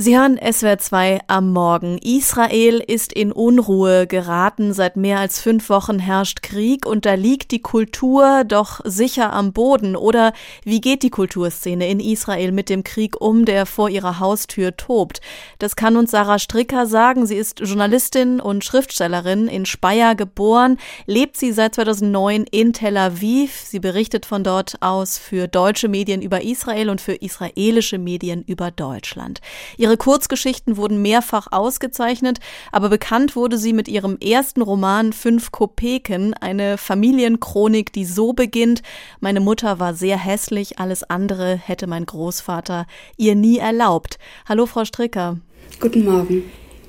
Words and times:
Sie 0.00 0.16
hören 0.16 0.38
SWR 0.38 0.78
2 0.78 1.22
am 1.26 1.52
Morgen. 1.52 1.98
Israel 1.98 2.78
ist 2.78 3.12
in 3.12 3.32
Unruhe 3.32 4.06
geraten. 4.06 4.72
Seit 4.72 4.96
mehr 4.96 5.18
als 5.18 5.40
fünf 5.40 5.68
Wochen 5.70 5.98
herrscht 5.98 6.40
Krieg 6.40 6.86
und 6.86 7.04
da 7.04 7.14
liegt 7.14 7.50
die 7.50 7.62
Kultur 7.62 8.44
doch 8.46 8.78
sicher 8.84 9.32
am 9.32 9.52
Boden. 9.52 9.96
Oder 9.96 10.34
wie 10.62 10.80
geht 10.80 11.02
die 11.02 11.10
Kulturszene 11.10 11.88
in 11.88 11.98
Israel 11.98 12.52
mit 12.52 12.68
dem 12.68 12.84
Krieg 12.84 13.20
um, 13.20 13.44
der 13.44 13.66
vor 13.66 13.90
ihrer 13.90 14.20
Haustür 14.20 14.76
tobt? 14.76 15.20
Das 15.58 15.74
kann 15.74 15.96
uns 15.96 16.12
Sarah 16.12 16.38
Stricker 16.38 16.86
sagen. 16.86 17.26
Sie 17.26 17.34
ist 17.34 17.58
Journalistin 17.58 18.38
und 18.38 18.64
Schriftstellerin 18.64 19.48
in 19.48 19.66
Speyer 19.66 20.14
geboren, 20.14 20.78
lebt 21.06 21.36
sie 21.36 21.50
seit 21.50 21.74
2009 21.74 22.44
in 22.52 22.72
Tel 22.72 22.96
Aviv. 22.98 23.64
Sie 23.66 23.80
berichtet 23.80 24.26
von 24.26 24.44
dort 24.44 24.80
aus 24.80 25.18
für 25.18 25.48
deutsche 25.48 25.88
Medien 25.88 26.22
über 26.22 26.42
Israel 26.42 26.88
und 26.88 27.00
für 27.00 27.14
israelische 27.14 27.98
Medien 27.98 28.44
über 28.44 28.70
Deutschland. 28.70 29.40
Ihre 29.76 29.87
Ihre 29.88 29.96
Kurzgeschichten 29.96 30.76
wurden 30.76 31.00
mehrfach 31.00 31.46
ausgezeichnet, 31.50 32.40
aber 32.72 32.90
bekannt 32.90 33.36
wurde 33.36 33.56
sie 33.56 33.72
mit 33.72 33.88
ihrem 33.88 34.18
ersten 34.18 34.60
Roman 34.60 35.14
Fünf 35.14 35.50
Kopeken, 35.50 36.34
eine 36.34 36.76
Familienchronik, 36.76 37.90
die 37.94 38.04
so 38.04 38.34
beginnt, 38.34 38.82
meine 39.20 39.40
Mutter 39.40 39.80
war 39.80 39.94
sehr 39.94 40.18
hässlich, 40.18 40.78
alles 40.78 41.04
andere 41.04 41.56
hätte 41.56 41.86
mein 41.86 42.04
Großvater 42.04 42.86
ihr 43.16 43.34
nie 43.34 43.56
erlaubt. 43.56 44.18
Hallo, 44.46 44.66
Frau 44.66 44.84
Stricker. 44.84 45.38
Guten 45.80 46.04
Morgen. 46.04 46.42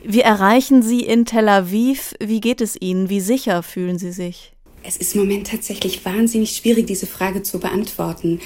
Wir 0.04 0.26
erreichen 0.26 0.82
Sie 0.82 1.00
in 1.00 1.24
Tel 1.24 1.48
Aviv. 1.48 2.16
Wie 2.20 2.42
geht 2.42 2.60
es 2.60 2.76
Ihnen? 2.82 3.10
Wie 3.10 3.22
sicher 3.22 3.64
fühlen 3.64 3.98
Sie 3.98 4.12
sich? 4.12 4.52
Es 4.84 4.98
ist 4.98 5.16
im 5.16 5.22
Moment 5.22 5.48
tatsächlich 5.48 6.06
wahnsinnig 6.06 6.52
schwierig, 6.52 6.88
diese 6.88 7.06
Frage 7.06 7.44
zu 7.44 7.60
beantworten, 7.60 8.40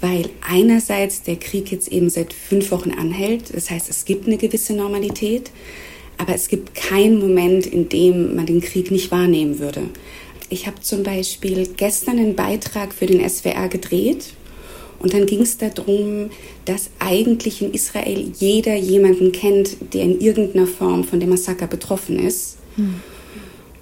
weil 0.00 0.28
einerseits 0.46 1.22
der 1.22 1.36
Krieg 1.36 1.72
jetzt 1.72 1.88
eben 1.88 2.10
seit 2.10 2.32
fünf 2.32 2.70
Wochen 2.70 2.92
anhält. 2.92 3.54
Das 3.54 3.70
heißt, 3.70 3.88
es 3.88 4.04
gibt 4.04 4.26
eine 4.26 4.36
gewisse 4.36 4.74
Normalität, 4.74 5.50
aber 6.18 6.34
es 6.34 6.48
gibt 6.48 6.74
keinen 6.74 7.18
Moment, 7.18 7.66
in 7.66 7.88
dem 7.88 8.36
man 8.36 8.46
den 8.46 8.60
Krieg 8.60 8.90
nicht 8.90 9.10
wahrnehmen 9.10 9.58
würde. 9.58 9.82
Ich 10.50 10.66
habe 10.66 10.80
zum 10.80 11.02
Beispiel 11.02 11.68
gestern 11.76 12.18
einen 12.18 12.36
Beitrag 12.36 12.92
für 12.92 13.06
den 13.06 13.26
SWR 13.28 13.68
gedreht 13.68 14.34
und 14.98 15.14
dann 15.14 15.26
ging 15.26 15.42
es 15.42 15.58
darum, 15.58 16.30
dass 16.64 16.90
eigentlich 16.98 17.62
in 17.62 17.72
Israel 17.72 18.32
jeder 18.38 18.74
jemanden 18.74 19.32
kennt, 19.32 19.94
der 19.94 20.02
in 20.02 20.20
irgendeiner 20.20 20.66
Form 20.66 21.04
von 21.04 21.20
dem 21.20 21.30
Massaker 21.30 21.66
betroffen 21.66 22.18
ist. 22.18 22.56
Hm. 22.76 22.96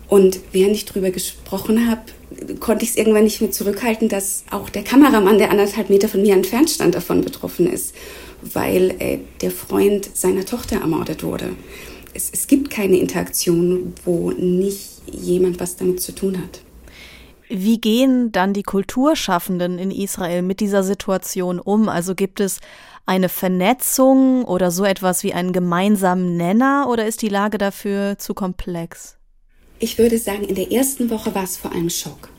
Und 0.08 0.38
während 0.52 0.76
ich 0.76 0.84
darüber 0.84 1.10
gesprochen 1.10 1.90
habe, 1.90 2.02
konnte 2.60 2.84
ich 2.84 2.90
es 2.90 2.96
irgendwann 2.96 3.24
nicht 3.24 3.40
mehr 3.40 3.50
zurückhalten, 3.50 4.08
dass 4.08 4.44
auch 4.50 4.68
der 4.70 4.84
Kameramann, 4.84 5.38
der 5.38 5.50
anderthalb 5.50 5.90
Meter 5.90 6.08
von 6.08 6.22
mir 6.22 6.34
entfernt 6.34 6.70
stand, 6.70 6.94
davon 6.94 7.22
betroffen 7.22 7.66
ist, 7.66 7.94
weil 8.42 8.94
äh, 8.98 9.18
der 9.40 9.50
Freund 9.50 10.08
seiner 10.16 10.44
Tochter 10.44 10.80
ermordet 10.80 11.22
wurde. 11.22 11.50
Es, 12.14 12.30
es 12.32 12.46
gibt 12.46 12.70
keine 12.70 12.98
Interaktion, 12.98 13.94
wo 14.04 14.30
nicht 14.30 15.02
jemand 15.10 15.60
was 15.60 15.76
damit 15.76 16.00
zu 16.00 16.12
tun 16.12 16.38
hat. 16.38 16.60
Wie 17.48 17.80
gehen 17.80 18.32
dann 18.32 18.52
die 18.52 18.64
Kulturschaffenden 18.64 19.78
in 19.78 19.92
Israel 19.92 20.42
mit 20.42 20.58
dieser 20.58 20.82
Situation 20.82 21.60
um? 21.60 21.88
Also 21.88 22.16
gibt 22.16 22.40
es 22.40 22.58
eine 23.06 23.28
Vernetzung 23.28 24.44
oder 24.44 24.72
so 24.72 24.84
etwas 24.84 25.22
wie 25.22 25.32
einen 25.32 25.52
gemeinsamen 25.52 26.36
Nenner 26.36 26.88
oder 26.90 27.06
ist 27.06 27.22
die 27.22 27.28
Lage 27.28 27.56
dafür 27.56 28.18
zu 28.18 28.34
komplex? 28.34 29.15
Ich 29.78 29.98
würde 29.98 30.16
sagen, 30.16 30.44
in 30.44 30.54
der 30.54 30.72
ersten 30.72 31.10
Woche 31.10 31.34
war 31.34 31.44
es 31.44 31.58
vor 31.58 31.72
allem 31.72 31.90
Schock. 31.90 32.30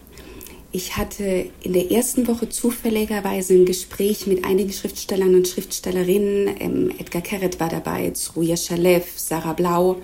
Ich 0.72 0.98
hatte 0.98 1.46
in 1.62 1.74
der 1.74 1.92
ersten 1.92 2.28
Woche 2.28 2.50
zufälligerweise 2.50 3.54
ein 3.54 3.66
Gespräch 3.66 4.26
mit 4.26 4.44
einigen 4.44 4.74
Schriftstellern 4.74 5.36
und 5.36 5.48
Schriftstellerinnen. 5.48 6.56
Ähm, 6.60 6.92
Edgar 6.98 7.22
Keret 7.22 7.60
war 7.60 7.70
dabei, 7.70 8.10
Zruja 8.12 8.58
Shalev, 8.58 9.06
Sarah 9.16 9.54
Blau. 9.54 10.02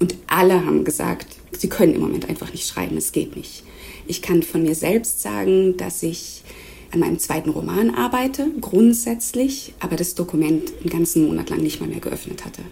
Und 0.00 0.16
alle 0.26 0.66
haben 0.66 0.84
gesagt, 0.84 1.28
sie 1.56 1.68
können 1.68 1.94
im 1.94 2.00
Moment 2.00 2.28
einfach 2.28 2.50
nicht 2.50 2.66
schreiben, 2.66 2.96
es 2.96 3.12
geht 3.12 3.36
nicht. 3.36 3.62
Ich 4.08 4.20
kann 4.20 4.42
von 4.42 4.64
mir 4.64 4.74
selbst 4.74 5.22
sagen, 5.22 5.76
dass 5.76 6.02
ich 6.02 6.42
an 6.90 6.98
meinem 6.98 7.20
zweiten 7.20 7.50
Roman 7.50 7.90
arbeite, 7.90 8.48
grundsätzlich, 8.60 9.74
aber 9.78 9.94
das 9.94 10.16
Dokument 10.16 10.72
einen 10.80 10.90
ganzen 10.90 11.26
Monat 11.26 11.50
lang 11.50 11.60
nicht 11.60 11.80
mal 11.80 11.88
mehr 11.88 12.00
geöffnet 12.00 12.44
hatte. 12.44 12.62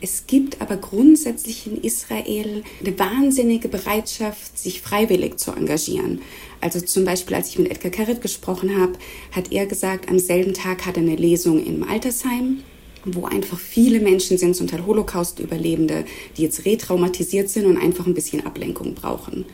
Es 0.00 0.26
gibt 0.26 0.60
aber 0.60 0.76
grundsätzlich 0.76 1.66
in 1.66 1.82
Israel 1.82 2.62
eine 2.80 2.98
wahnsinnige 2.98 3.68
Bereitschaft, 3.68 4.58
sich 4.58 4.82
freiwillig 4.82 5.38
zu 5.38 5.52
engagieren. 5.52 6.20
Also 6.60 6.80
zum 6.80 7.04
Beispiel, 7.04 7.34
als 7.34 7.48
ich 7.48 7.58
mit 7.58 7.70
Edgar 7.70 7.90
Keret 7.90 8.20
gesprochen 8.20 8.78
habe, 8.78 8.92
hat 9.32 9.52
er 9.52 9.66
gesagt, 9.66 10.10
am 10.10 10.18
selben 10.18 10.52
Tag 10.52 10.84
hat 10.84 10.96
er 10.96 11.02
eine 11.02 11.16
Lesung 11.16 11.64
im 11.64 11.82
Altersheim 11.82 12.62
wo 13.06 13.24
einfach 13.24 13.58
viele 13.58 14.00
Menschen 14.00 14.36
sind, 14.36 14.56
zum 14.56 14.66
Teil 14.66 14.84
Holocaust-Überlebende, 14.84 16.04
die 16.36 16.42
jetzt 16.42 16.64
retraumatisiert 16.64 17.48
sind 17.48 17.66
und 17.66 17.76
einfach 17.76 18.06
ein 18.06 18.14
bisschen 18.14 18.44
Ablenkung 18.44 18.94
brauchen. 18.94 19.44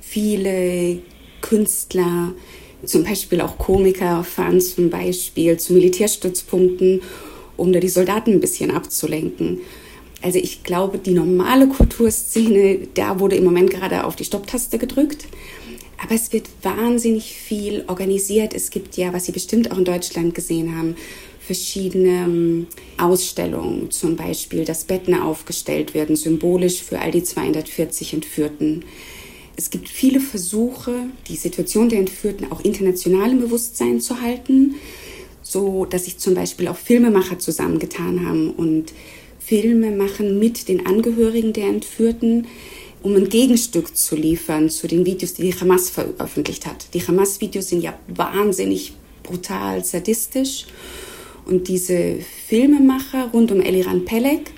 Viele 0.00 1.02
Künstler, 1.40 2.32
zum 2.84 3.04
Beispiel 3.04 3.40
auch 3.40 3.58
Komiker, 3.58 4.24
fahren 4.24 4.60
zum 4.60 4.88
Beispiel 4.88 5.58
zu 5.58 5.74
Militärstützpunkten 5.74 7.02
um 7.58 7.72
da 7.72 7.80
die 7.80 7.88
Soldaten 7.88 8.32
ein 8.32 8.40
bisschen 8.40 8.70
abzulenken. 8.70 9.60
Also 10.22 10.38
ich 10.38 10.62
glaube, 10.64 10.98
die 10.98 11.12
normale 11.12 11.68
Kulturszene, 11.68 12.88
da 12.94 13.20
wurde 13.20 13.36
im 13.36 13.44
Moment 13.44 13.70
gerade 13.70 14.04
auf 14.04 14.16
die 14.16 14.24
Stopptaste 14.24 14.78
gedrückt. 14.78 15.26
Aber 16.02 16.14
es 16.14 16.32
wird 16.32 16.48
wahnsinnig 16.62 17.34
viel 17.34 17.84
organisiert. 17.88 18.54
Es 18.54 18.70
gibt 18.70 18.96
ja, 18.96 19.12
was 19.12 19.26
Sie 19.26 19.32
bestimmt 19.32 19.70
auch 19.70 19.78
in 19.78 19.84
Deutschland 19.84 20.34
gesehen 20.34 20.76
haben, 20.76 20.96
verschiedene 21.40 22.24
ähm, 22.24 22.66
Ausstellungen, 22.98 23.90
zum 23.90 24.16
Beispiel, 24.16 24.64
dass 24.64 24.84
Betten 24.84 25.14
aufgestellt 25.14 25.94
werden, 25.94 26.14
symbolisch 26.14 26.82
für 26.82 27.00
all 27.00 27.10
die 27.10 27.22
240 27.22 28.12
Entführten. 28.12 28.84
Es 29.56 29.70
gibt 29.70 29.88
viele 29.88 30.20
Versuche, 30.20 30.94
die 31.26 31.36
Situation 31.36 31.88
der 31.88 32.00
Entführten 32.00 32.52
auch 32.52 32.62
international 32.64 33.32
im 33.32 33.40
Bewusstsein 33.40 34.00
zu 34.00 34.20
halten 34.20 34.76
so 35.48 35.86
dass 35.86 36.04
sich 36.04 36.18
zum 36.18 36.34
Beispiel 36.34 36.68
auch 36.68 36.76
Filmemacher 36.76 37.38
zusammengetan 37.38 38.26
haben 38.26 38.50
und 38.50 38.92
Filme 39.38 39.90
machen 39.90 40.38
mit 40.38 40.68
den 40.68 40.86
Angehörigen 40.86 41.54
der 41.54 41.68
Entführten, 41.68 42.46
um 43.02 43.16
ein 43.16 43.30
Gegenstück 43.30 43.96
zu 43.96 44.14
liefern 44.14 44.68
zu 44.68 44.86
den 44.86 45.06
Videos, 45.06 45.34
die 45.34 45.50
die 45.50 45.58
Hamas 45.58 45.88
veröffentlicht 45.88 46.66
hat. 46.66 46.92
Die 46.92 47.00
Hamas-Videos 47.00 47.68
sind 47.68 47.82
ja 47.82 47.98
wahnsinnig 48.08 48.92
brutal, 49.22 49.84
sadistisch. 49.84 50.66
Und 51.46 51.68
diese 51.68 52.16
Filmemacher 52.48 53.30
rund 53.32 53.50
um 53.50 53.62
Eliran 53.62 54.04
Pelek 54.04 54.50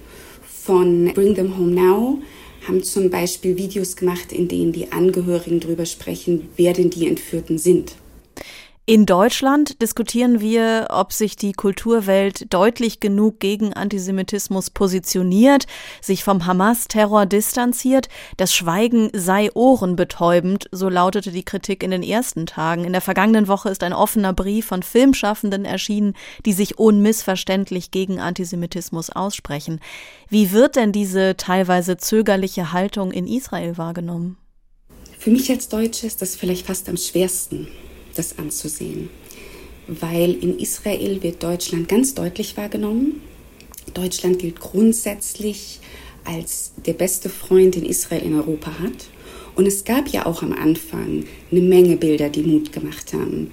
von 0.65 1.13
Bring 1.15 1.37
Them 1.37 1.57
Home 1.57 1.73
Now 1.73 2.19
haben 2.67 2.83
zum 2.83 3.11
Beispiel 3.11 3.57
Videos 3.57 3.95
gemacht, 3.95 4.33
in 4.33 4.49
denen 4.49 4.73
die 4.73 4.91
Angehörigen 4.91 5.61
darüber 5.61 5.87
sprechen, 5.87 6.49
wer 6.57 6.73
denn 6.73 6.91
die 6.91 7.07
Entführten 7.07 7.59
sind. 7.59 7.95
In 8.91 9.07
Deutschland 9.07 9.81
diskutieren 9.83 10.41
wir, 10.41 10.89
ob 10.91 11.13
sich 11.13 11.37
die 11.37 11.53
Kulturwelt 11.53 12.53
deutlich 12.53 12.99
genug 12.99 13.39
gegen 13.39 13.73
Antisemitismus 13.73 14.71
positioniert, 14.71 15.69
sich 16.03 16.25
vom 16.25 16.45
Hamas-Terror 16.45 17.25
distanziert. 17.27 18.09
Das 18.37 18.53
Schweigen 18.53 19.09
sei 19.13 19.49
ohrenbetäubend, 19.55 20.69
so 20.73 20.89
lautete 20.89 21.31
die 21.31 21.45
Kritik 21.45 21.85
in 21.85 21.93
den 21.93 22.03
ersten 22.03 22.47
Tagen. 22.47 22.83
In 22.83 22.91
der 22.91 23.01
vergangenen 23.01 23.47
Woche 23.47 23.69
ist 23.69 23.85
ein 23.85 23.93
offener 23.93 24.33
Brief 24.33 24.67
von 24.67 24.83
Filmschaffenden 24.83 25.65
erschienen, 25.65 26.15
die 26.45 26.53
sich 26.53 26.77
unmissverständlich 26.77 27.93
gegen 27.93 28.19
Antisemitismus 28.19 29.11
aussprechen. 29.11 29.79
Wie 30.29 30.51
wird 30.51 30.75
denn 30.75 30.91
diese 30.91 31.37
teilweise 31.37 31.97
zögerliche 31.97 32.73
Haltung 32.73 33.13
in 33.13 33.29
Israel 33.29 33.79
wahrgenommen? 33.79 34.37
Für 35.17 35.31
mich 35.31 35.49
als 35.49 35.69
Deutsche 35.69 36.09
ist 36.09 36.21
das 36.21 36.35
vielleicht 36.35 36.67
fast 36.67 36.89
am 36.89 36.97
schwersten 36.97 37.69
das 38.15 38.39
anzusehen. 38.39 39.11
Weil 39.87 40.35
in 40.35 40.59
Israel 40.59 41.23
wird 41.23 41.43
Deutschland 41.43 41.89
ganz 41.89 42.15
deutlich 42.15 42.57
wahrgenommen. 42.57 43.21
Deutschland 43.95 44.39
gilt 44.39 44.61
grundsätzlich 44.61 45.81
als 46.25 46.73
der 46.87 46.93
beste 46.93 47.29
Freund, 47.29 47.75
den 47.75 47.85
Israel 47.85 48.23
in 48.23 48.35
Europa 48.35 48.79
hat. 48.79 49.09
Und 49.57 49.67
es 49.67 49.85
gab 49.85 50.09
ja 50.09 50.27
auch 50.27 50.43
am 50.43 50.53
Anfang 50.53 51.25
eine 51.51 51.61
Menge 51.61 51.97
Bilder, 51.97 52.29
die 52.29 52.43
Mut 52.43 52.73
gemacht 52.73 53.13
haben. 53.13 53.51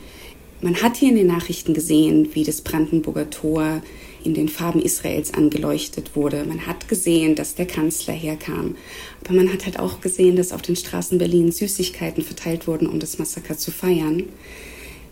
Man 0.61 0.81
hat 0.81 0.97
hier 0.97 1.09
in 1.09 1.15
den 1.15 1.27
Nachrichten 1.27 1.73
gesehen, 1.73 2.29
wie 2.33 2.43
das 2.43 2.61
Brandenburger 2.61 3.29
Tor 3.29 3.81
in 4.27 4.33
den 4.33 4.49
Farben 4.49 4.81
Israels 4.81 5.33
angeleuchtet 5.33 6.15
wurde. 6.15 6.43
Man 6.43 6.67
hat 6.67 6.89
gesehen, 6.89 7.35
dass 7.35 7.55
der 7.55 7.65
Kanzler 7.65 8.13
herkam. 8.13 8.75
Aber 9.23 9.33
man 9.33 9.51
hat 9.51 9.65
halt 9.65 9.79
auch 9.79 10.01
gesehen, 10.01 10.35
dass 10.35 10.51
auf 10.51 10.61
den 10.61 10.75
Straßen 10.75 11.17
Berlins 11.17 11.57
Süßigkeiten 11.57 12.23
verteilt 12.23 12.67
wurden, 12.67 12.87
um 12.87 12.99
das 12.99 13.19
Massaker 13.19 13.57
zu 13.57 13.71
feiern. 13.71 14.23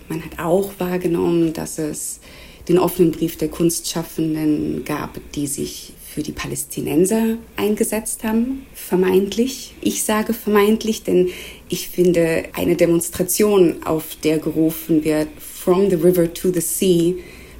Man 0.10 0.24
hat 0.24 0.38
auch 0.38 0.74
wahrgenommen, 0.80 1.54
dass 1.54 1.80
es 1.80 2.20
den 2.68 2.78
offenen 2.78 3.12
Brief 3.12 3.38
der 3.38 3.48
Kunstschaffenden 3.48 4.84
gab, 4.84 5.20
die 5.34 5.48
sich 5.48 5.94
für 6.14 6.22
die 6.22 6.32
Palästinenser 6.32 7.38
eingesetzt 7.56 8.24
haben, 8.24 8.66
vermeintlich. 8.74 9.76
Ich 9.82 10.04
sage 10.04 10.34
vermeintlich, 10.34 11.04
denn 11.04 11.30
ich 11.70 11.88
finde 11.88 12.46
eine 12.54 12.76
Demonstration, 12.76 13.84
auf 13.86 14.18
der 14.24 14.40
gerufen 14.40 15.04
wird, 15.04 15.28
From 15.40 15.90
the 15.90 15.96
River 15.96 16.34
to 16.34 16.52
the 16.52 16.62
Sea, 16.62 17.16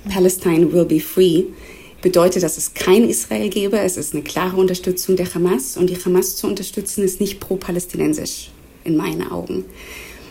Palestine 0.10 0.72
will 0.72 0.86
be 0.86 1.00
free, 1.00 1.46
bedeutet, 2.02 2.44
dass 2.44 2.58
es 2.58 2.74
kein 2.74 3.10
Israel 3.10 3.50
gäbe. 3.50 3.80
Es 3.80 3.98
ist 3.98 4.14
eine 4.14 4.24
klare 4.24 4.58
Unterstützung 4.58 5.16
der 5.16 5.34
Hamas 5.34 5.78
und 5.78 5.90
die 5.90 5.98
Hamas 5.98 6.36
zu 6.36 6.48
unterstützen 6.48 7.04
ist 7.04 7.20
nicht 7.20 7.40
pro-palästinensisch 7.40 8.52
in 8.84 8.96
meinen 8.96 9.30
Augen. 9.30 9.66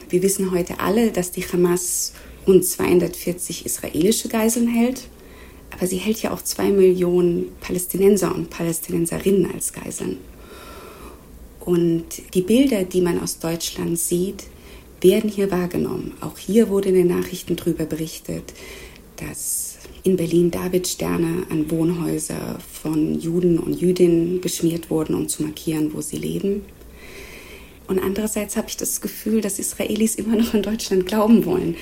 Wir 0.08 0.22
wissen 0.22 0.52
heute 0.52 0.78
alle, 0.80 1.10
dass 1.10 1.32
die 1.32 1.42
Hamas 1.42 2.12
rund 2.46 2.64
240 2.64 3.66
israelische 3.66 4.28
Geiseln 4.28 4.68
hält, 4.68 5.08
aber 5.70 5.86
sie 5.86 5.96
hält 5.96 6.22
ja 6.22 6.32
auch 6.32 6.42
zwei 6.42 6.70
Millionen 6.70 7.48
Palästinenser 7.60 8.34
und 8.34 8.50
Palästinenserinnen 8.50 9.50
als 9.52 9.72
Geiseln. 9.72 10.18
Und 11.60 12.04
die 12.34 12.42
Bilder, 12.42 12.84
die 12.84 13.00
man 13.00 13.20
aus 13.20 13.38
Deutschland 13.38 13.98
sieht, 13.98 14.44
werden 15.00 15.30
hier 15.30 15.50
wahrgenommen. 15.50 16.12
Auch 16.20 16.38
hier 16.38 16.68
wurde 16.68 16.90
in 16.90 16.94
den 16.94 17.08
Nachrichten 17.08 17.56
darüber 17.56 17.84
berichtet, 17.84 18.52
dass 19.16 19.78
in 20.02 20.16
Berlin 20.16 20.50
Davidsterne 20.50 21.46
an 21.50 21.70
Wohnhäuser 21.70 22.58
von 22.82 23.18
Juden 23.18 23.58
und 23.58 23.80
Jüdinnen 23.80 24.40
geschmiert 24.40 24.90
wurden, 24.90 25.14
um 25.14 25.28
zu 25.28 25.42
markieren, 25.42 25.94
wo 25.94 26.00
sie 26.00 26.16
leben. 26.16 26.62
Und 27.86 27.98
andererseits 27.98 28.56
habe 28.56 28.68
ich 28.68 28.76
das 28.76 29.00
Gefühl, 29.00 29.40
dass 29.40 29.58
Israelis 29.58 30.14
immer 30.14 30.36
noch 30.36 30.54
an 30.54 30.62
Deutschland 30.62 31.06
glauben 31.06 31.44
wollen. 31.44 31.76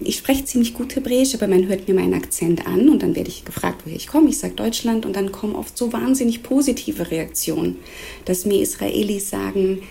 Ich 0.00 0.16
spreche 0.16 0.44
ziemlich 0.44 0.74
gut 0.74 0.96
Hebräisch, 0.96 1.34
aber 1.34 1.46
man 1.46 1.68
hört 1.68 1.86
mir 1.86 1.94
meinen 1.94 2.14
Akzent 2.14 2.66
an 2.66 2.88
und 2.88 3.02
dann 3.02 3.14
werde 3.14 3.28
ich 3.28 3.44
gefragt, 3.44 3.82
woher 3.84 3.96
ich 3.96 4.08
komme. 4.08 4.30
Ich 4.30 4.38
sage 4.38 4.54
Deutschland 4.54 5.06
und 5.06 5.14
dann 5.14 5.30
kommen 5.30 5.54
oft 5.54 5.76
so 5.76 5.92
wahnsinnig 5.92 6.42
positive 6.42 7.10
Reaktionen, 7.10 7.76
dass 8.24 8.44
mir 8.44 8.60
Israelis 8.60 9.30
sagen, 9.30 9.82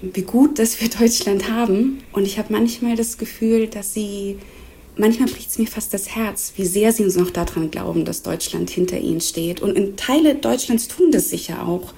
wie 0.00 0.22
gut, 0.22 0.58
dass 0.58 0.80
wir 0.80 0.88
Deutschland 0.88 1.50
haben. 1.50 2.00
Und 2.12 2.26
ich 2.26 2.38
habe 2.38 2.52
manchmal 2.52 2.96
das 2.96 3.18
Gefühl, 3.18 3.66
dass 3.66 3.94
sie, 3.94 4.38
manchmal 4.98 5.28
bricht 5.28 5.50
es 5.50 5.58
mir 5.58 5.66
fast 5.66 5.94
das 5.94 6.14
Herz, 6.14 6.52
wie 6.56 6.66
sehr 6.66 6.92
sie 6.92 7.04
uns 7.04 7.16
noch 7.16 7.30
daran 7.30 7.70
glauben, 7.70 8.04
dass 8.04 8.22
Deutschland 8.22 8.70
hinter 8.70 8.98
ihnen 8.98 9.20
steht. 9.20 9.60
Und 9.60 9.76
in 9.76 9.96
Teile 9.96 10.34
Deutschlands 10.34 10.88
tun 10.88 11.10
das 11.10 11.30
sicher 11.30 11.66
auch. 11.66 11.94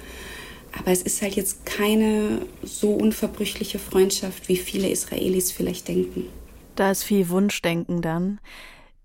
Aber 0.79 0.93
es 0.93 1.03
ist 1.03 1.21
halt 1.21 1.35
jetzt 1.35 1.67
keine 1.67 2.43
so 2.63 2.93
unverbrüchliche 2.93 3.79
Freundschaft, 3.79 4.49
wie 4.49 4.57
viele 4.57 4.89
Israelis 4.89 5.51
vielleicht 5.51 5.89
denken. 5.89 6.27
Da 6.77 6.93
ist 6.93 7.03
viel 7.03 7.29
Wunschdenken 7.29 8.03
dann. 8.03 8.39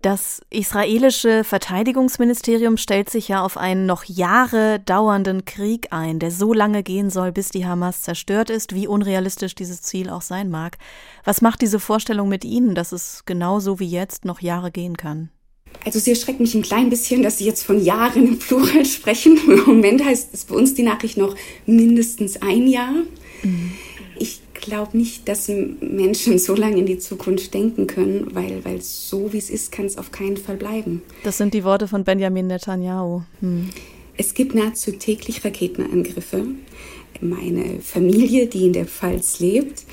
Das 0.02 0.40
israelische 0.50 1.42
Verteidigungsministerium 1.42 2.76
stellt 2.76 3.10
sich 3.10 3.28
ja 3.28 3.42
auf 3.42 3.56
einen 3.56 3.86
noch 3.86 4.04
Jahre 4.04 4.78
dauernden 4.80 5.44
Krieg 5.44 5.88
ein, 5.90 6.18
der 6.18 6.30
so 6.30 6.52
lange 6.52 6.82
gehen 6.82 7.10
soll, 7.10 7.32
bis 7.32 7.48
die 7.48 7.66
Hamas 7.66 8.02
zerstört 8.02 8.50
ist, 8.50 8.74
wie 8.74 8.86
unrealistisch 8.86 9.54
dieses 9.54 9.82
Ziel 9.82 10.10
auch 10.10 10.22
sein 10.22 10.50
mag. 10.50 10.78
Was 11.24 11.40
macht 11.40 11.62
diese 11.62 11.80
Vorstellung 11.80 12.28
mit 12.28 12.44
Ihnen, 12.44 12.74
dass 12.74 12.92
es 12.92 13.24
genauso 13.24 13.80
wie 13.80 13.88
jetzt 13.88 14.24
noch 14.24 14.40
Jahre 14.40 14.70
gehen 14.70 14.96
kann? 14.96 15.30
Also 15.84 15.98
sie 15.98 16.10
erschreckt 16.10 16.40
mich 16.40 16.54
ein 16.54 16.62
klein 16.62 16.90
bisschen, 16.90 17.22
dass 17.22 17.38
Sie 17.38 17.44
jetzt 17.44 17.64
von 17.64 17.82
Jahren 17.82 18.26
im 18.26 18.38
Plural 18.38 18.84
sprechen. 18.84 19.38
Im 19.46 19.64
Moment 19.64 20.04
heißt 20.04 20.32
es 20.32 20.44
bei 20.44 20.54
uns 20.54 20.74
die 20.74 20.82
Nachricht 20.82 21.16
noch 21.16 21.34
mindestens 21.66 22.40
ein 22.40 22.66
Jahr. 22.66 22.92
Mhm. 23.42 23.72
Ich 24.18 24.40
glaube 24.60 24.96
nicht, 24.96 25.28
dass 25.28 25.48
Menschen 25.48 26.38
so 26.38 26.54
lange 26.54 26.78
in 26.78 26.86
die 26.86 26.98
Zukunft 26.98 27.54
denken 27.54 27.86
können, 27.86 28.34
weil, 28.34 28.64
weil 28.64 28.80
so 28.80 29.32
wie 29.32 29.38
es 29.38 29.50
ist, 29.50 29.72
kann 29.72 29.86
es 29.86 29.98
auf 29.98 30.10
keinen 30.10 30.36
Fall 30.36 30.56
bleiben. 30.56 31.02
Das 31.24 31.38
sind 31.38 31.54
die 31.54 31.64
Worte 31.64 31.88
von 31.88 32.04
Benjamin 32.04 32.46
Netanyahu. 32.46 33.22
Hm. 33.40 33.70
Es 34.16 34.34
gibt 34.34 34.54
nahezu 34.54 34.92
täglich 34.92 35.44
Raketenangriffe. 35.44 36.46
Meine 37.20 37.80
Familie, 37.80 38.46
die 38.46 38.66
in 38.66 38.72
der 38.72 38.86
Pfalz 38.86 39.40
lebt, 39.40 39.84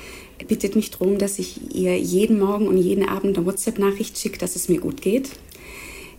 bittet 0.48 0.76
mich 0.76 0.90
darum, 0.90 1.18
dass 1.18 1.38
ich 1.38 1.74
ihr 1.74 1.98
jeden 1.98 2.38
Morgen 2.38 2.66
und 2.66 2.78
jeden 2.78 3.08
Abend 3.08 3.36
eine 3.36 3.46
WhatsApp-Nachricht 3.46 4.18
schicke, 4.18 4.38
dass 4.38 4.56
es 4.56 4.68
mir 4.68 4.80
gut 4.80 5.00
geht. 5.00 5.30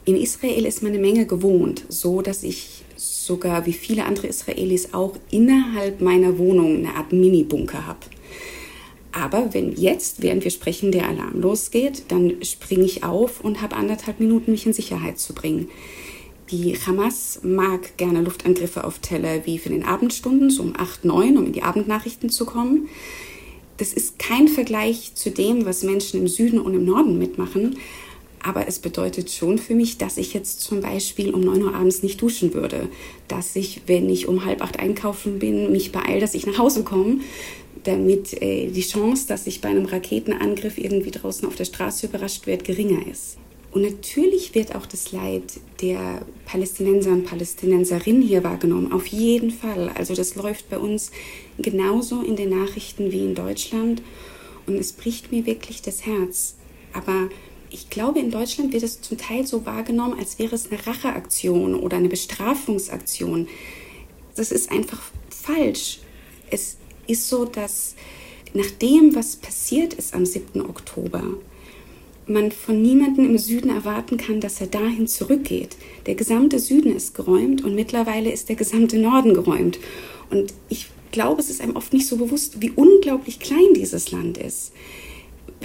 In 0.06 0.16
Israel 0.16 0.66
ist 0.66 0.84
man 0.84 0.92
eine 0.92 1.02
Menge 1.02 1.26
gewohnt, 1.26 1.86
so 1.90 2.22
dass 2.22 2.44
ich 2.44 2.84
sogar 2.96 3.66
wie 3.66 3.74
viele 3.74 4.06
andere 4.06 4.28
Israelis 4.28 4.94
auch 4.94 5.18
innerhalb 5.32 6.00
meiner 6.00 6.38
Wohnung 6.38 6.78
eine 6.78 6.94
Art 6.96 7.12
Mini-Bunker 7.12 7.88
habe. 7.88 8.00
Aber 9.16 9.54
wenn 9.54 9.72
jetzt, 9.72 10.22
während 10.22 10.44
wir 10.44 10.52
sprechen, 10.52 10.92
der 10.92 11.08
Alarm 11.08 11.40
losgeht, 11.40 12.04
dann 12.10 12.44
springe 12.44 12.84
ich 12.84 13.06
auf 13.06 13.40
und 13.40 13.62
habe 13.62 13.78
anderthalb 13.78 14.20
Minuten, 14.20 14.52
mich 14.52 14.66
in 14.66 14.74
Sicherheit 14.74 15.20
zu 15.20 15.34
bringen. 15.34 15.70
Die 16.52 16.76
Hamas 16.76 17.40
mag 17.42 17.96
gerne 17.96 18.22
Luftangriffe 18.22 18.84
auf 18.84 19.00
Tel 19.00 19.26
Aviv 19.26 19.68
in 19.68 19.72
den 19.72 19.86
Abendstunden, 19.86 20.50
so 20.50 20.64
um 20.64 20.74
8, 20.76 21.06
9, 21.06 21.38
um 21.38 21.46
in 21.46 21.54
die 21.54 21.64
Abendnachrichten 21.64 22.30
zu 22.30 22.46
kommen. 22.46 22.90
Das 23.78 23.94
ist 23.94 24.20
kein 24.20 24.50
Vergleich 24.50 25.16
zu 25.16 25.32
dem, 25.32 25.66
was 25.66 25.84
Menschen 25.84 26.20
im 26.20 26.28
Süden 26.28 26.60
und 26.60 26.74
im 26.74 26.84
Norden 26.84 27.18
mitmachen. 27.18 27.78
Aber 28.46 28.68
es 28.68 28.78
bedeutet 28.78 29.32
schon 29.32 29.58
für 29.58 29.74
mich, 29.74 29.98
dass 29.98 30.18
ich 30.18 30.36
jetzt 30.36 30.62
zum 30.62 30.80
Beispiel 30.80 31.34
um 31.34 31.42
9 31.42 31.64
Uhr 31.64 31.74
abends 31.74 32.04
nicht 32.04 32.22
duschen 32.22 32.54
würde. 32.54 32.90
Dass 33.28 33.56
ich, 33.56 33.82
wenn 33.88 34.08
ich 34.08 34.28
um 34.28 34.46
halb 34.46 34.62
acht 34.62 34.78
einkaufen 34.78 35.40
bin, 35.40 35.72
mich 35.72 35.92
beeile, 35.92 36.20
dass 36.20 36.36
ich 36.36 36.46
nach 36.46 36.60
Hause 36.60 36.84
komme, 36.84 37.22
damit 37.86 38.40
äh, 38.44 38.68
die 38.68 38.84
Chance, 38.84 39.28
dass 39.28 39.48
ich 39.48 39.62
bei 39.62 39.70
einem 39.70 39.86
Raketenangriff 39.86 40.78
irgendwie 40.78 41.10
draußen 41.10 41.48
auf 41.48 41.56
der 41.56 41.66
Straße 41.66 42.06
überrascht 42.06 42.46
werde, 42.46 42.64
geringer 42.64 43.08
ist. 43.12 43.38
Und 43.72 43.82
natürlich 43.82 44.54
wird 44.54 44.76
auch 44.76 44.86
das 44.86 45.12
Leid 45.12 45.60
der 45.82 46.22
Palästinenser 46.46 47.14
und 47.14 47.26
Palästinenserinnen 47.26 48.22
hier 48.22 48.44
wahrgenommen, 48.44 48.94
auf 48.94 49.08
jeden 49.08 49.50
Fall. 49.50 49.90
Also 49.96 50.14
das 50.14 50.36
läuft 50.36 50.70
bei 50.70 50.78
uns 50.78 51.10
genauso 51.58 52.22
in 52.22 52.36
den 52.36 52.52
Nachrichten 52.52 53.12
wie 53.12 53.26
in 53.26 53.34
Deutschland 53.34 54.04
und 54.68 54.76
es 54.76 54.94
bricht 54.94 55.32
mir 55.32 55.48
wirklich 55.48 55.82
das 55.82 56.06
Herz. 56.06 56.56
Aber 56.94 57.28
ich 57.70 57.90
glaube, 57.90 58.20
in 58.20 58.32
Deutschland 58.32 58.74
wird 58.74 58.84
es 58.84 59.02
zum 59.02 59.18
Teil 59.18 59.46
so 59.46 59.66
wahrgenommen, 59.66 60.18
als 60.20 60.40
wäre 60.40 60.56
es 60.56 60.72
eine 60.72 60.86
Racheaktion 60.86 61.76
oder 61.76 61.98
eine 61.98 62.10
Bestrafungsaktion. 62.10 63.48
Das 64.36 64.52
ist 64.52 64.72
einfach 64.72 65.02
falsch. 65.30 66.00
Es 66.50 66.78
ist 67.08 67.28
so, 67.28 67.46
dass 67.46 67.96
nach 68.54 68.72
dem, 68.72 69.16
was 69.16 69.36
passiert 69.36 69.94
ist 69.94 70.14
am 70.14 70.26
7. 70.26 70.62
Oktober, 70.62 71.24
man 72.28 72.52
von 72.52 72.82
niemandem 72.82 73.26
im 73.26 73.38
Süden 73.38 73.70
erwarten 73.70 74.18
kann, 74.18 74.40
dass 74.42 74.62
er 74.62 74.68
dahin 74.68 75.08
zurückgeht. 75.08 75.76
Der 76.06 76.16
gesamte 76.16 76.60
Süden 76.60 76.96
ist 76.96 77.14
geräumt 77.14 77.64
und 77.64 77.76
mittlerweile 77.76 78.32
ist 78.32 78.50
der 78.50 78.56
gesamte 78.56 78.98
Norden 78.98 79.34
geräumt. 79.34 79.80
Und 80.30 80.54
ich 80.70 80.88
glaube, 81.12 81.42
es 81.42 81.50
ist 81.50 81.62
einem 81.62 81.76
oft 81.76 81.94
nicht 81.94 82.08
so 82.08 82.18
bewusst, 82.18 82.62
wie 82.62 82.72
unglaublich 82.72 83.40
klein 83.40 83.74
dieses 83.76 84.12
Land 84.12 84.38
ist. 84.38 84.72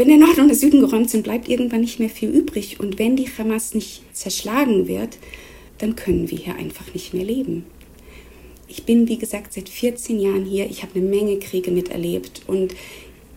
Wenn 0.00 0.08
der 0.08 0.16
Norden 0.16 0.40
und 0.40 0.48
der 0.48 0.56
Süden 0.56 0.80
geräumt 0.80 1.10
sind, 1.10 1.24
bleibt 1.24 1.48
irgendwann 1.48 1.82
nicht 1.82 2.00
mehr 2.00 2.08
viel 2.08 2.30
übrig. 2.30 2.80
Und 2.80 2.98
wenn 2.98 3.16
die 3.16 3.28
Hamas 3.28 3.74
nicht 3.74 4.02
zerschlagen 4.12 4.88
wird, 4.88 5.18
dann 5.78 5.94
können 5.94 6.30
wir 6.30 6.38
hier 6.38 6.56
einfach 6.56 6.94
nicht 6.94 7.12
mehr 7.12 7.24
leben 7.24 7.66
ich 8.70 8.84
bin, 8.84 9.08
wie 9.08 9.18
gesagt, 9.18 9.52
seit 9.52 9.68
14 9.68 10.20
Jahren 10.20 10.44
hier. 10.44 10.70
Ich 10.70 10.82
habe 10.82 10.94
eine 10.94 11.04
Menge 11.04 11.38
Kriege 11.38 11.72
miterlebt 11.72 12.42
und 12.46 12.74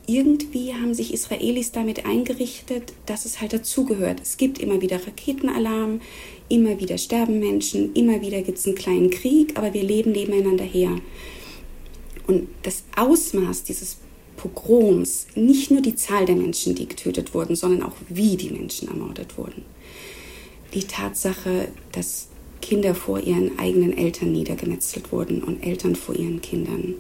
irgendwie 0.06 0.74
haben 0.74 0.94
sich 0.94 1.14
Israelis 1.14 1.72
damit 1.72 2.06
eingerichtet, 2.06 2.94
dass 3.06 3.26
es 3.26 3.42
halt 3.42 3.54
dazugehört. 3.54 4.22
Es 4.22 4.38
gibt 4.38 4.60
immer 4.60 4.82
wieder 4.82 4.98
Raketenalarm, 4.98 6.02
immer 6.50 6.80
wieder 6.80 6.98
sterben 6.98 7.40
Menschen, 7.40 7.94
immer 7.94 8.22
wieder 8.22 8.42
gibt 8.42 8.60
es 8.60 8.68
einen 8.68 8.76
kleinen 8.76 9.10
Krieg, 9.10 9.58
aber 9.58 9.74
wir 9.74 9.84
leben 9.84 10.12
nebeneinander 10.12 10.66
her. 10.66 10.98
Und 12.28 12.48
das 12.62 12.84
Ausmaß 12.96 13.64
dieses 13.64 13.98
Pogroms, 14.38 15.28
nicht 15.36 15.72
nur 15.72 15.82
die 15.82 15.96
Zahl 15.96 16.26
der 16.26 16.36
Menschen, 16.36 16.76
die 16.76 16.88
getötet 16.88 17.34
wurden, 17.34 17.56
sondern 17.56 17.84
auch 17.84 17.96
wie 18.10 18.36
die 18.38 18.50
Menschen 18.50 18.88
ermordet 18.88 19.38
wurden. 19.38 19.64
Die 20.74 20.84
Tatsache, 20.84 21.68
dass 21.92 22.28
Kinder 22.62 22.96
vor 22.96 23.20
ihren 23.20 23.60
eigenen 23.60 23.96
Eltern 23.96 24.32
niedergemetzelt 24.32 25.12
wurden 25.12 25.44
und 25.44 25.64
Eltern 25.64 25.96
vor 25.96 26.16
ihren 26.16 26.42
Kindern. 26.42 26.96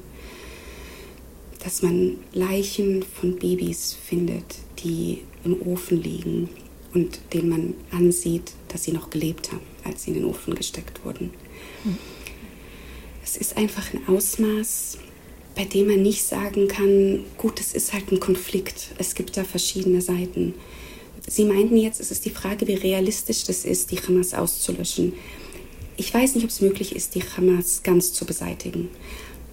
Dass 1.63 1.81
man 1.81 2.17
Leichen 2.33 3.03
von 3.03 3.37
Babys 3.37 3.93
findet, 3.93 4.57
die 4.83 5.19
im 5.45 5.61
Ofen 5.61 6.03
liegen 6.03 6.49
und 6.93 7.19
denen 7.33 7.49
man 7.49 7.73
ansieht, 7.91 8.51
dass 8.67 8.83
sie 8.83 8.91
noch 8.91 9.09
gelebt 9.09 9.51
haben, 9.51 9.61
als 9.83 10.03
sie 10.03 10.11
in 10.11 10.15
den 10.17 10.25
Ofen 10.25 10.53
gesteckt 10.55 11.03
wurden. 11.05 11.31
Es 13.23 13.37
ist 13.37 13.57
einfach 13.57 13.93
ein 13.93 14.07
Ausmaß, 14.07 14.97
bei 15.55 15.65
dem 15.65 15.87
man 15.87 16.01
nicht 16.01 16.23
sagen 16.23 16.67
kann, 16.67 17.25
gut, 17.37 17.59
es 17.59 17.73
ist 17.73 17.93
halt 17.93 18.11
ein 18.11 18.19
Konflikt, 18.19 18.89
es 18.97 19.15
gibt 19.15 19.37
da 19.37 19.43
verschiedene 19.43 20.01
Seiten. 20.01 20.53
Sie 21.27 21.45
meinten 21.45 21.77
jetzt, 21.77 22.01
es 22.01 22.11
ist 22.11 22.25
die 22.25 22.31
Frage, 22.31 22.67
wie 22.67 22.73
realistisch 22.73 23.43
das 23.43 23.63
ist, 23.63 23.91
die 23.91 23.99
Hamas 23.99 24.33
auszulöschen. 24.33 25.13
Ich 25.95 26.13
weiß 26.13 26.35
nicht, 26.35 26.43
ob 26.43 26.49
es 26.49 26.61
möglich 26.61 26.95
ist, 26.95 27.15
die 27.15 27.23
Hamas 27.23 27.83
ganz 27.83 28.13
zu 28.13 28.25
beseitigen. 28.25 28.89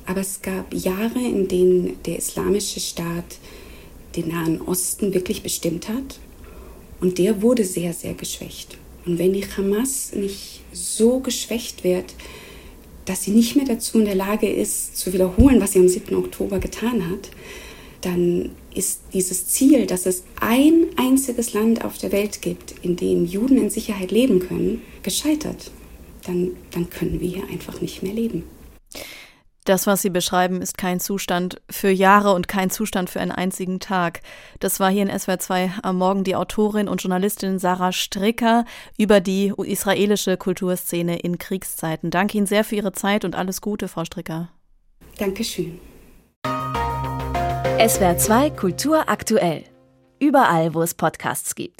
Aber 0.07 0.23
es 0.23 0.43
gab 0.43 0.75
Jahre, 0.75 1.21
in 1.21 1.47
denen 1.47 2.03
der 2.05 2.19
islamische 2.19 2.81
Staat 2.81 3.39
den 4.17 4.29
Nahen 4.29 4.61
Osten 4.63 5.15
wirklich 5.15 5.43
bestimmt 5.43 5.89
hat. 5.89 6.19
Und 7.01 7.19
der 7.19 7.43
wurde 7.43 7.65
sehr, 7.65 7.93
sehr 7.93 8.15
geschwächt. 8.15 8.77
Und 9.07 9.19
wenn 9.19 9.33
die 9.33 9.47
Hamas 9.47 10.13
nicht 10.13 10.61
so 10.73 11.21
geschwächt 11.21 11.85
wird, 11.85 12.15
dass 13.11 13.25
sie 13.25 13.33
nicht 13.33 13.57
mehr 13.57 13.65
dazu 13.65 13.99
in 13.99 14.05
der 14.05 14.15
Lage 14.15 14.49
ist, 14.49 14.97
zu 14.97 15.13
wiederholen, 15.13 15.61
was 15.61 15.73
sie 15.73 15.81
am 15.81 15.89
7. 15.89 16.15
Oktober 16.15 16.61
getan 16.61 17.11
hat, 17.11 17.29
dann 18.03 18.51
ist 18.73 19.01
dieses 19.13 19.49
Ziel, 19.49 19.87
dass 19.87 20.07
es 20.07 20.23
ein 20.41 20.87
einziges 20.95 21.53
Land 21.53 21.85
auf 21.85 21.99
der 21.99 22.13
Welt 22.13 22.41
gibt, 22.41 22.73
in 22.83 22.95
dem 22.95 23.25
Juden 23.27 23.59
in 23.59 23.69
Sicherheit 23.69 24.13
leben 24.13 24.39
können, 24.39 24.83
gescheitert. 25.03 25.73
Dann, 26.25 26.53
dann 26.71 26.89
können 26.89 27.21
wir 27.21 27.29
hier 27.29 27.49
einfach 27.51 27.81
nicht 27.81 28.01
mehr 28.05 28.13
leben. 28.13 28.45
Das, 29.65 29.87
was 29.87 30.03
Sie 30.03 30.11
beschreiben, 30.11 30.63
ist 30.63 30.79
kein 30.79 31.01
Zustand 31.01 31.61
für 31.71 31.91
Jahre 31.91 32.33
und 32.33 32.49
kein 32.49 32.71
Zustand 32.71 33.11
für 33.11 33.21
einen 33.21 33.33
einzigen 33.33 33.79
Tag. 33.79 34.21
Das 34.59 34.81
war 34.81 34.91
hier 34.91 35.03
in 35.03 35.19
SWR 35.19 35.39
2 35.39 35.73
am 35.83 35.99
Morgen 35.99 36.25
die 36.25 36.35
Autorin 36.35 36.89
und 36.89 37.03
Journalistin 37.03 37.59
Sarah 37.59 37.93
Stricker 37.93 38.65
über 38.97 39.21
die 39.21 39.53
israelische 39.57 40.37
Kulturszene 40.37 41.19
in 41.19 41.39
Kriegszeiten. 41.39 42.11
Danke 42.11 42.39
Ihnen 42.39 42.47
sehr 42.47 42.65
für 42.65 42.77
Ihre 42.77 42.93
Zeit 42.93 43.25
und 43.25 43.35
alles 43.35 43.61
Gute, 43.61 43.89
Frau 43.89 44.05
Stricker. 44.05 44.49
Dankeschön. 45.19 45.79
SWR 47.87 48.17
2 48.17 48.51
Kultur 48.51 49.09
aktuell. 49.09 49.65
Überall, 50.19 50.75
wo 50.75 50.83
es 50.83 50.95
Podcasts 50.95 51.55
gibt. 51.55 51.79